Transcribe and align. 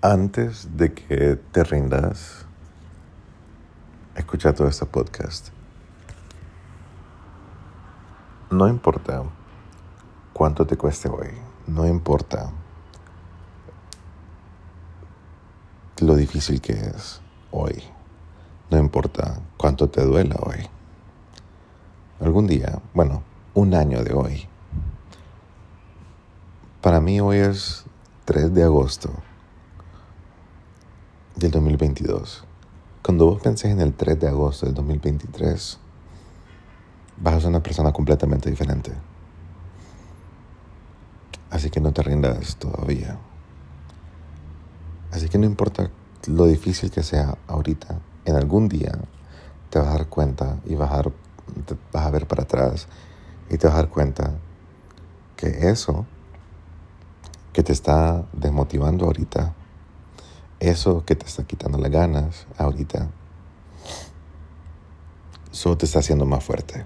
Antes 0.00 0.76
de 0.76 0.94
que 0.94 1.34
te 1.50 1.64
rindas, 1.64 2.46
escucha 4.14 4.54
todo 4.54 4.68
este 4.68 4.86
podcast. 4.86 5.48
No 8.48 8.68
importa 8.68 9.24
cuánto 10.32 10.64
te 10.68 10.76
cueste 10.76 11.08
hoy, 11.08 11.30
no 11.66 11.84
importa 11.84 12.52
lo 16.00 16.14
difícil 16.14 16.60
que 16.60 16.74
es 16.74 17.20
hoy, 17.50 17.82
no 18.70 18.78
importa 18.78 19.40
cuánto 19.56 19.88
te 19.88 20.04
duela 20.04 20.36
hoy. 20.38 20.64
Algún 22.20 22.46
día, 22.46 22.80
bueno, 22.94 23.24
un 23.52 23.74
año 23.74 24.04
de 24.04 24.14
hoy. 24.14 24.48
Para 26.82 27.00
mí 27.00 27.20
hoy 27.20 27.38
es 27.38 27.84
3 28.26 28.54
de 28.54 28.62
agosto 28.62 29.10
del 31.38 31.52
2022. 31.52 32.44
Cuando 33.02 33.26
vos 33.26 33.40
pensés 33.40 33.70
en 33.70 33.80
el 33.80 33.94
3 33.94 34.18
de 34.18 34.28
agosto 34.28 34.66
del 34.66 34.74
2023, 34.74 35.78
vas 37.18 37.34
a 37.34 37.40
ser 37.40 37.48
una 37.48 37.62
persona 37.62 37.92
completamente 37.92 38.50
diferente. 38.50 38.92
Así 41.50 41.70
que 41.70 41.80
no 41.80 41.92
te 41.92 42.02
rindas 42.02 42.56
todavía. 42.56 43.18
Así 45.12 45.28
que 45.28 45.38
no 45.38 45.46
importa 45.46 45.90
lo 46.26 46.46
difícil 46.46 46.90
que 46.90 47.02
sea 47.02 47.38
ahorita, 47.46 48.00
en 48.24 48.36
algún 48.36 48.68
día 48.68 48.98
te 49.70 49.78
vas 49.78 49.88
a 49.88 49.92
dar 49.92 50.06
cuenta 50.08 50.58
y 50.66 50.74
vas 50.74 50.90
a, 50.90 51.02
vas 51.92 52.06
a 52.06 52.10
ver 52.10 52.26
para 52.26 52.42
atrás 52.42 52.88
y 53.48 53.56
te 53.56 53.66
vas 53.66 53.76
a 53.76 53.82
dar 53.82 53.88
cuenta 53.88 54.34
que 55.36 55.70
eso 55.70 56.04
que 57.52 57.62
te 57.62 57.72
está 57.72 58.26
desmotivando 58.32 59.06
ahorita 59.06 59.54
eso 60.60 61.04
que 61.04 61.14
te 61.14 61.26
está 61.26 61.44
quitando 61.44 61.78
las 61.78 61.90
ganas 61.90 62.46
ahorita, 62.56 63.08
solo 65.50 65.76
te 65.76 65.86
está 65.86 66.00
haciendo 66.00 66.24
más 66.24 66.42
fuerte. 66.42 66.84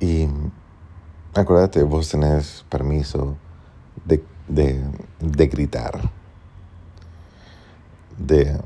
Y 0.00 0.28
acuérdate, 1.34 1.82
vos 1.82 2.08
tenés 2.08 2.64
permiso 2.68 3.36
de, 4.04 4.22
de 4.48 5.46
gritar, 5.46 6.10
de, 8.18 8.60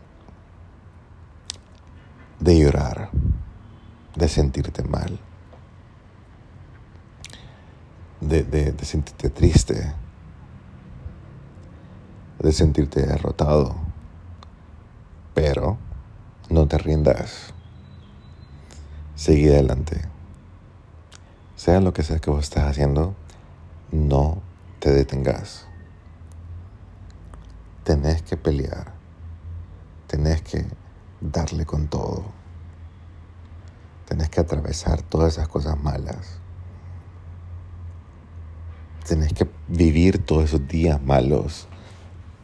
de 2.41 2.59
llorar, 2.59 3.11
de 4.17 4.29
sentirte 4.29 4.83
mal, 4.83 5.19
de, 8.21 8.43
de 8.43 8.85
sentirte 8.85 9.31
triste 9.31 9.95
de 12.39 12.53
sentirte 12.53 13.05
derrotado. 13.05 13.75
Pero 15.35 15.79
no 16.49 16.67
te 16.67 16.79
rindas. 16.79 17.53
Sigue 19.15 19.51
adelante. 19.51 20.03
Sea 21.57 21.81
lo 21.81 21.93
que 21.93 22.03
sea 22.03 22.21
que 22.21 22.31
vos 22.31 22.45
estés 22.45 22.63
haciendo, 22.63 23.15
no 23.91 24.41
te 24.79 24.93
detengas. 24.93 25.67
Tenés 27.83 28.23
que 28.23 28.37
pelear. 28.37 28.93
Tenés 30.07 30.43
que 30.43 30.67
darle 31.21 31.67
con 31.67 31.89
todo. 31.89 32.25
Tenés 34.07 34.31
que 34.31 34.41
atravesar 34.41 35.03
todas 35.03 35.35
esas 35.35 35.49
cosas 35.49 35.79
malas. 35.79 36.39
Tenés 39.07 39.33
que 39.33 39.49
vivir 39.69 40.25
todos 40.25 40.45
esos 40.45 40.69
días 40.69 41.03
malos 41.03 41.67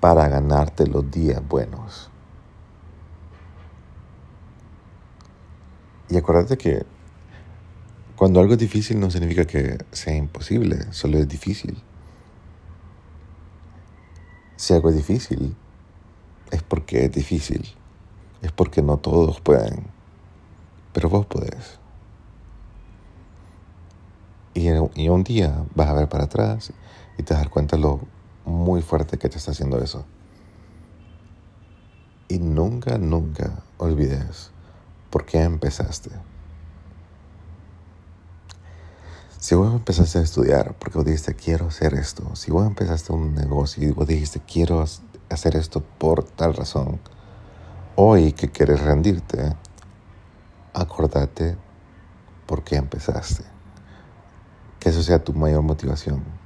para 0.05 0.29
ganarte 0.29 0.87
los 0.87 1.11
días 1.11 1.41
buenos. 1.49 2.11
Y 6.11 6.19
acuérdate 6.19 6.59
que 6.59 6.85
cuando 8.15 8.41
algo 8.41 8.53
es 8.53 8.59
difícil 8.59 9.01
no 9.01 9.11
significa 9.11 9.47
que 9.47 9.79
sea 9.93 10.15
imposible, 10.15 10.93
solo 10.93 11.17
es 11.17 11.27
difícil. 11.27 11.83
Si 14.57 14.75
algo 14.75 14.91
es 14.91 14.97
difícil, 14.97 15.57
es 16.51 16.63
porque 16.63 17.07
es 17.07 17.13
difícil. 17.13 17.67
Es 18.43 18.53
porque 18.53 18.83
no 18.83 18.99
todos 18.99 19.41
pueden. 19.41 19.87
Pero 20.93 21.09
vos 21.09 21.25
podés. 21.25 21.79
Y, 24.53 24.69
un 24.69 25.25
día 25.25 25.65
vas 25.75 25.89
a 25.89 25.95
ver 25.95 26.11
para 26.11 26.25
atrás 26.25 26.75
y 27.17 27.23
te 27.23 27.33
vas 27.33 27.49
cuenta 27.49 27.79
lo 27.79 28.01
muy 28.45 28.83
fuerte 28.83 29.19
que 29.19 29.29
te 29.29 29.39
está 29.39 29.53
haciendo 29.53 29.79
eso. 29.79 30.05
Y 32.29 32.39
nunca, 32.39 32.99
nunca 32.99 33.63
olvides 33.79 34.51
por 35.11 35.25
qué 35.25 35.43
empezaste. 35.43 36.11
Si 39.39 39.55
vos 39.55 39.73
empezaste 39.75 40.19
a 40.19 40.23
estudiar 40.23 40.75
porque 40.79 40.99
vos 40.99 41.05
dijiste 41.05 41.35
quiero 41.35 41.67
hacer 41.67 41.95
esto, 41.95 42.35
si 42.35 42.51
vos 42.51 42.67
empezaste 42.67 43.13
un 43.13 43.35
negocio 43.35 43.87
y 43.87 43.93
vos 43.93 44.07
dijiste 44.07 44.41
quiero 44.41 44.83
hacer 45.29 45.57
esto 45.57 45.83
por 45.99 46.25
tal 46.25 46.55
razón, 46.55 46.99
hoy 47.95 48.33
que 48.33 48.51
quieres 48.51 48.81
rendirte, 48.81 49.55
acordate 50.73 51.57
por 52.47 52.65
qué 52.65 52.77
empezaste. 52.77 53.45
Que 54.81 54.89
eso 54.89 55.03
sea 55.03 55.23
tu 55.23 55.35
mayor 55.35 55.63
motivación 55.63 56.44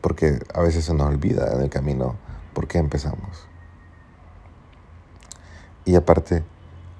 porque 0.00 0.38
a 0.54 0.60
veces 0.60 0.84
se 0.84 0.94
nos 0.94 1.08
olvida 1.08 1.52
en 1.52 1.62
el 1.62 1.70
camino 1.70 2.16
por 2.54 2.68
qué 2.68 2.78
empezamos. 2.78 3.46
Y 5.84 5.94
aparte, 5.94 6.42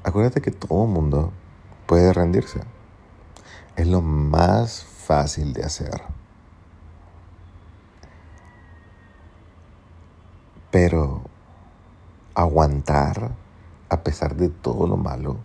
acuérdate 0.04 0.40
que 0.40 0.50
todo 0.50 0.86
mundo 0.86 1.32
puede 1.86 2.12
rendirse. 2.12 2.60
Es 3.76 3.86
lo 3.86 4.00
más 4.00 4.84
fácil 4.84 5.52
de 5.52 5.64
hacer. 5.64 6.02
Pero 10.70 11.22
aguantar 12.34 13.30
a 13.88 14.02
pesar 14.02 14.36
de 14.36 14.48
todo 14.48 14.86
lo 14.86 14.96
malo 14.96 15.38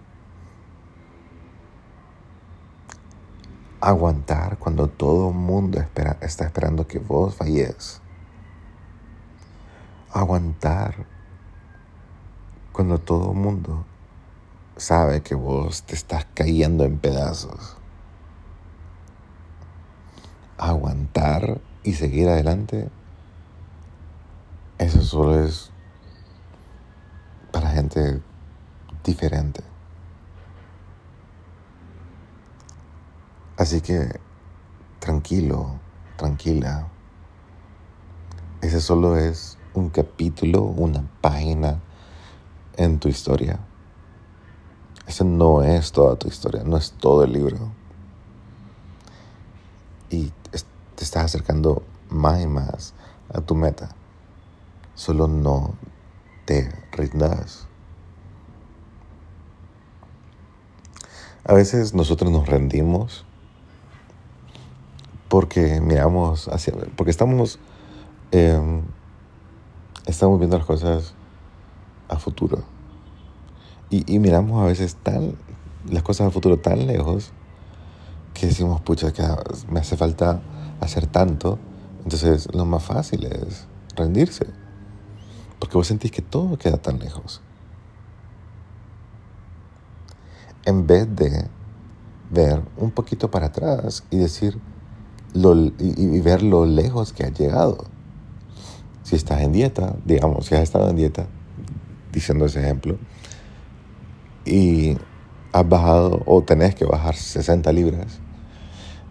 aguantar 3.81 4.59
cuando 4.59 4.87
todo 4.87 5.29
el 5.29 5.35
mundo 5.35 5.83
está 6.21 6.45
esperando 6.45 6.87
que 6.87 6.99
vos 6.99 7.35
falles. 7.35 7.99
Aguantar 10.13 11.07
cuando 12.71 12.99
todo 12.99 13.31
el 13.31 13.37
mundo 13.37 13.85
sabe 14.77 15.21
que 15.21 15.33
vos 15.33 15.81
te 15.83 15.95
estás 15.95 16.27
cayendo 16.35 16.83
en 16.83 16.99
pedazos. 16.99 17.77
Aguantar 20.57 21.59
y 21.83 21.93
seguir 21.93 22.29
adelante, 22.29 22.87
eso 24.77 25.01
solo 25.01 25.43
es 25.43 25.71
para 27.51 27.71
gente 27.71 28.21
diferente. 29.03 29.70
Así 33.61 33.79
que 33.79 34.19
tranquilo, 34.97 35.75
tranquila. 36.17 36.87
Ese 38.59 38.81
solo 38.81 39.17
es 39.17 39.59
un 39.75 39.91
capítulo, 39.91 40.63
una 40.63 41.07
página 41.21 41.79
en 42.75 42.97
tu 42.97 43.07
historia. 43.07 43.59
Ese 45.05 45.25
no 45.25 45.61
es 45.61 45.91
toda 45.91 46.15
tu 46.15 46.27
historia, 46.27 46.63
no 46.63 46.75
es 46.75 46.93
todo 46.93 47.23
el 47.23 47.33
libro. 47.33 47.71
Y 50.09 50.33
te 50.49 51.03
estás 51.03 51.25
acercando 51.25 51.83
más 52.09 52.41
y 52.41 52.47
más 52.47 52.95
a 53.31 53.41
tu 53.41 53.53
meta. 53.53 53.89
Solo 54.95 55.27
no 55.27 55.75
te 56.45 56.73
rindas. 56.93 57.67
A 61.43 61.53
veces 61.53 61.93
nosotros 61.93 62.31
nos 62.31 62.47
rendimos 62.47 63.23
porque 65.31 65.79
miramos 65.79 66.49
hacia, 66.49 66.73
porque 66.97 67.09
estamos, 67.09 67.57
em, 68.31 68.81
estamos 70.05 70.37
viendo 70.39 70.57
las 70.57 70.65
cosas 70.67 71.13
a 72.09 72.17
futuro. 72.17 72.65
Y, 73.89 74.19
miramos 74.19 74.61
a 74.61 74.65
veces 74.65 74.97
tan, 74.97 75.35
las 75.89 76.03
cosas 76.03 76.27
a 76.27 76.31
futuro 76.31 76.59
tan 76.59 76.85
lejos 76.85 77.31
que 78.33 78.47
decimos, 78.47 78.81
pucha, 78.81 79.13
que 79.13 79.23
me 79.69 79.79
hace 79.79 79.95
falta 79.95 80.41
hacer 80.81 81.07
tanto. 81.07 81.59
Entonces 82.03 82.53
lo 82.53 82.65
más 82.65 82.83
fácil 82.83 83.23
es 83.23 83.67
rendirse. 83.95 84.47
Porque 85.59 85.77
vos 85.77 85.87
sentís 85.87 86.11
que 86.11 86.21
todo 86.21 86.57
queda 86.57 86.75
tan 86.75 86.99
lejos. 86.99 87.41
En 90.65 90.85
vez 90.87 91.07
de 91.15 91.47
ver 92.29 92.61
un 92.75 92.91
poquito 92.91 93.31
para 93.31 93.45
atrás 93.45 94.03
y 94.09 94.17
decir, 94.17 94.59
y, 95.33 96.19
ver 96.21 96.43
lo 96.43 96.65
lejos 96.65 97.13
que 97.13 97.23
ha 97.23 97.29
llegado. 97.29 97.85
Si 99.03 99.15
estás 99.15 99.41
en 99.41 99.51
dieta, 99.51 99.95
digamos, 100.05 100.45
si 100.45 100.55
has 100.55 100.61
estado 100.61 100.89
en 100.89 100.95
dieta, 100.95 101.27
diciendo 102.11 102.45
ese 102.45 102.61
ejemplo, 102.61 102.97
y 104.45 104.97
has 105.53 105.67
bajado 105.67 106.21
o 106.25 106.41
tenés 106.43 106.75
que 106.75 106.85
bajar 106.85 107.15
60 107.15 107.71
libras, 107.73 108.19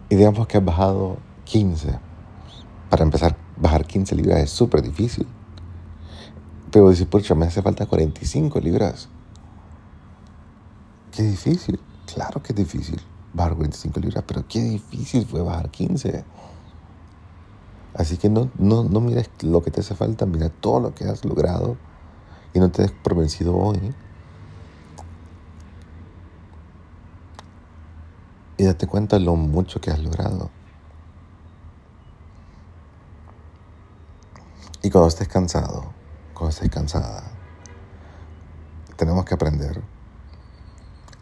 y 0.09 0.15
digamos 0.15 0.47
que 0.47 0.57
has 0.57 0.65
bajado 0.65 1.17
15, 1.45 1.99
para 2.89 3.03
empezar, 3.03 3.37
bajar 3.57 3.85
15 3.85 4.15
libras 4.15 4.39
es 4.39 4.49
súper 4.49 4.81
difícil. 4.81 5.27
Pero 6.71 6.89
decir, 6.89 7.07
pucha, 7.07 7.35
me 7.35 7.45
hace 7.45 7.61
falta 7.61 7.85
45 7.85 8.59
libras. 8.59 9.09
Qué 11.11 11.23
difícil. 11.23 11.79
Claro 12.05 12.41
que 12.41 12.53
es 12.53 12.55
difícil 12.55 13.01
bajar 13.33 13.55
45 13.55 13.99
libras, 13.99 14.23
pero 14.27 14.47
qué 14.47 14.61
difícil 14.61 15.25
fue 15.25 15.41
bajar 15.41 15.69
15. 15.69 16.23
Así 17.93 18.17
que 18.17 18.29
no, 18.29 18.49
no, 18.57 18.83
no 18.83 18.99
mires 19.01 19.29
lo 19.41 19.61
que 19.61 19.71
te 19.71 19.81
hace 19.81 19.95
falta, 19.95 20.25
mira 20.25 20.49
todo 20.49 20.79
lo 20.79 20.95
que 20.95 21.05
has 21.05 21.25
logrado 21.25 21.77
y 22.53 22.59
no 22.59 22.71
te 22.71 22.83
des 22.83 22.91
por 22.91 23.15
vencido 23.15 23.55
hoy. 23.57 23.93
Y 28.57 28.63
date 28.63 28.87
cuenta 28.87 29.19
lo 29.19 29.35
mucho 29.35 29.81
que 29.81 29.91
has 29.91 29.99
logrado. 29.99 30.49
Y 34.83 34.89
cuando 34.89 35.09
estés 35.09 35.27
cansado, 35.27 35.93
cuando 36.33 36.49
estés 36.49 36.69
cansada, 36.69 37.23
tenemos 38.97 39.25
que 39.25 39.35
aprender 39.35 39.81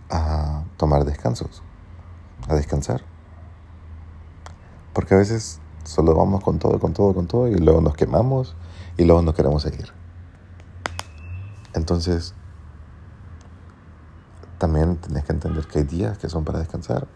a 0.10 0.64
tomar 0.78 1.06
descansos, 1.06 1.62
a 2.50 2.56
descansar. 2.56 3.02
Porque 4.94 5.14
a 5.14 5.18
veces 5.18 5.62
solo 5.86 6.16
vamos 6.16 6.44
con 6.44 6.60
todo, 6.60 6.80
con 6.80 6.94
todo, 6.94 7.14
con 7.14 7.28
todo 7.28 7.48
y 7.48 7.56
luego 7.56 7.80
nos 7.80 7.96
quemamos 7.96 8.56
y 8.98 9.06
luego 9.06 9.22
no 9.22 9.34
queremos 9.34 9.64
seguir. 9.64 9.94
Entonces, 11.74 12.34
también 14.58 14.98
tienes 14.98 15.24
que 15.24 15.32
entender 15.32 15.66
que 15.68 15.80
hay 15.80 15.86
días 15.86 16.18
que 16.18 16.28
son 16.28 16.44
para 16.44 16.60
descansar, 16.60 17.08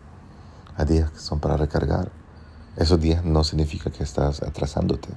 hay 0.77 0.85
días 0.85 1.11
que 1.11 1.19
son 1.19 1.39
para 1.39 1.57
recargar. 1.57 2.11
Esos 2.77 2.99
días 2.99 3.23
no 3.23 3.43
significa 3.43 3.91
que 3.91 4.03
estás 4.03 4.41
atrasándote. 4.41 5.09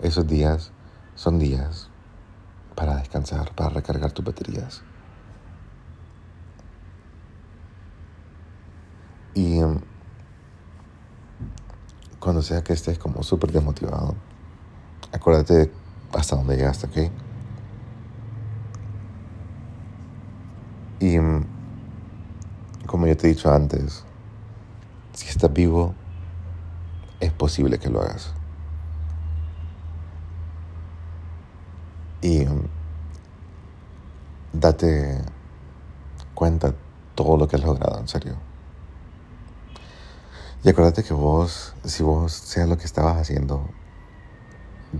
Esos 0.00 0.26
días 0.26 0.72
son 1.14 1.38
días 1.38 1.88
para 2.74 2.96
descansar, 2.96 3.54
para 3.54 3.70
recargar 3.70 4.12
tus 4.12 4.24
baterías. 4.24 4.82
Y 9.34 9.58
em, 9.58 9.80
cuando 12.18 12.42
sea 12.42 12.62
que 12.62 12.72
estés 12.72 12.98
como 12.98 13.22
súper 13.22 13.52
desmotivado, 13.52 14.14
acuérdate 15.12 15.70
hasta 16.12 16.36
dónde 16.36 16.56
llegaste, 16.56 16.86
¿ok? 16.86 17.12
Y 21.00 21.14
em, 21.14 21.44
como 22.86 23.06
yo 23.06 23.16
te 23.16 23.26
he 23.26 23.30
dicho 23.30 23.52
antes, 23.52 24.04
si 25.14 25.28
estás 25.28 25.52
vivo, 25.52 25.94
es 27.20 27.32
posible 27.32 27.78
que 27.78 27.88
lo 27.88 28.02
hagas. 28.02 28.34
Y 32.20 32.42
em, 32.42 32.62
date 34.52 35.22
cuenta 36.34 36.74
todo 37.14 37.36
lo 37.36 37.48
que 37.48 37.56
has 37.56 37.62
logrado, 37.62 38.00
en 38.00 38.08
serio. 38.08 38.49
Y 40.62 40.68
acuérdate 40.68 41.02
que 41.02 41.14
vos, 41.14 41.74
si 41.84 42.02
vos 42.02 42.32
seas 42.32 42.68
lo 42.68 42.76
que 42.76 42.84
estabas 42.84 43.16
haciendo, 43.16 43.66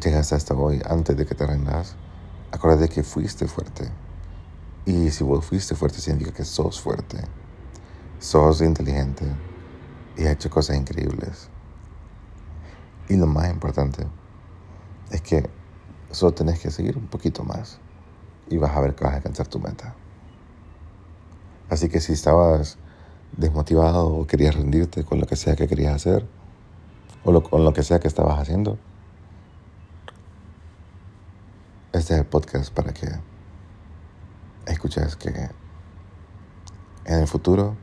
llegaste 0.03 0.35
hasta 0.35 0.55
hoy 0.55 0.81
antes 0.89 1.15
de 1.19 1.27
que 1.27 1.35
te 1.35 1.47
rendas, 1.47 1.97
acuérdate 2.51 2.89
que 2.89 3.03
fuiste 3.03 3.47
fuerte. 3.47 3.91
Y 4.87 5.11
si 5.11 5.23
vos 5.23 5.45
fuiste 5.45 5.75
fuerte, 5.75 6.01
significa 6.01 6.33
que 6.33 6.47
sos 6.47 6.81
fuerte. 6.81 7.19
Sos 8.19 8.63
inteligente 8.63 9.27
y 10.17 10.25
has 10.25 10.33
hecho 10.33 10.49
cosas 10.49 10.77
increíbles. 10.79 11.51
Y 13.11 13.17
lo 13.17 13.27
más 13.27 13.51
importante 13.51 14.07
es 15.11 15.21
que 15.21 15.51
solo 16.11 16.33
tenés 16.33 16.59
que 16.59 16.71
seguir 16.71 16.97
un 16.97 17.09
poquito 17.09 17.45
más 17.45 17.79
y 18.49 18.57
vas 18.57 18.75
a 18.75 18.81
ver 18.81 18.95
que 18.95 19.05
vas 19.05 19.13
a 19.13 19.17
alcanzar 19.17 19.47
tu 19.47 19.59
meta. 19.59 19.95
Así 21.69 21.91
que 21.91 22.01
si 22.01 22.15
estabas 22.15 22.79
desmotivado 23.37 24.07
o 24.07 24.27
querías 24.27 24.55
rendirte 24.55 25.05
con 25.05 25.21
lo 25.21 25.27
que 25.27 25.37
sea 25.37 25.57
que 25.57 25.69
querías 25.69 25.95
hacer 25.95 26.27
o 27.25 27.43
con 27.43 27.65
lo 27.65 27.73
que 27.73 27.83
sea 27.83 28.01
que 28.01 28.09
estabas 28.09 28.39
haciendo, 28.39 28.79
este 31.93 32.15
es 32.15 32.21
el 32.21 32.27
podcast 32.27 32.73
para 32.73 32.93
que 32.93 33.09
escuches 34.67 35.17
que 35.17 35.51
en 37.05 37.19
el 37.19 37.27
futuro 37.27 37.77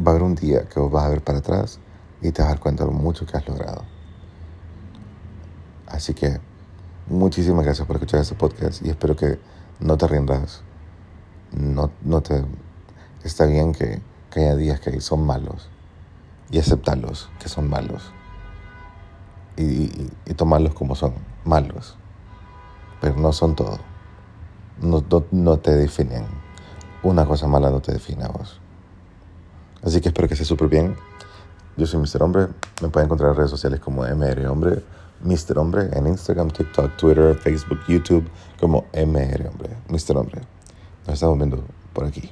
va 0.00 0.12
a 0.12 0.14
haber 0.14 0.22
un 0.22 0.34
día 0.34 0.68
que 0.68 0.80
vos 0.80 0.90
vas 0.90 1.04
a 1.04 1.08
ver 1.08 1.22
para 1.22 1.38
atrás 1.38 1.78
y 2.20 2.32
te 2.32 2.42
vas 2.42 2.50
a 2.50 2.54
dar 2.54 2.60
cuenta 2.60 2.84
de 2.84 2.90
lo 2.90 2.96
mucho 2.96 3.24
que 3.26 3.36
has 3.36 3.46
logrado. 3.48 3.84
Así 5.86 6.14
que 6.14 6.40
muchísimas 7.06 7.64
gracias 7.64 7.86
por 7.86 7.96
escuchar 7.96 8.20
este 8.20 8.34
podcast 8.34 8.84
y 8.84 8.90
espero 8.90 9.16
que 9.16 9.38
no 9.80 9.96
te 9.96 10.06
rindas. 10.06 10.62
No, 11.52 11.90
no 12.02 12.20
te... 12.20 12.44
Está 13.24 13.46
bien 13.46 13.72
que 13.72 14.00
que 14.30 14.40
haya 14.40 14.56
días 14.56 14.80
que 14.80 15.00
son 15.00 15.24
malos 15.24 15.68
y 16.50 16.58
aceptarlos 16.58 17.30
que 17.38 17.48
son 17.48 17.68
malos 17.68 18.12
y, 19.58 20.34
tomarlos 20.34 20.74
como 20.74 20.94
son 20.94 21.14
malos, 21.44 21.96
pero 23.00 23.16
no 23.16 23.32
son 23.32 23.56
todo. 23.56 23.78
No, 24.80 25.04
no, 25.32 25.56
te 25.58 25.74
definen. 25.74 26.26
Una 27.02 27.26
cosa 27.26 27.48
mala 27.48 27.70
no 27.70 27.80
te 27.80 27.92
define 27.92 28.24
a 28.24 28.28
vos. 28.28 28.60
Así 29.82 30.00
que 30.00 30.08
espero 30.08 30.28
que 30.28 30.34
esté 30.34 30.44
súper 30.44 30.68
bien. 30.68 30.96
Yo 31.76 31.86
soy 31.86 32.00
Mr. 32.00 32.22
Hombre. 32.22 32.48
Me 32.82 32.88
pueden 32.88 33.06
encontrar 33.06 33.30
en 33.30 33.36
redes 33.36 33.50
sociales 33.50 33.80
como 33.80 34.04
MR 34.04 34.46
Hombre, 34.46 34.84
Mr. 35.22 35.58
Hombre, 35.58 35.88
en 35.92 36.06
Instagram, 36.06 36.50
TikTok, 36.50 36.96
Twitter, 36.96 37.34
Facebook, 37.34 37.80
YouTube, 37.88 38.28
como 38.60 38.86
MR 38.92 39.48
Hombre, 39.48 39.76
Mr. 39.88 40.16
Hombre. 40.16 40.42
Nos 41.06 41.14
estamos 41.14 41.38
viendo 41.38 41.64
por 41.92 42.04
aquí. 42.04 42.30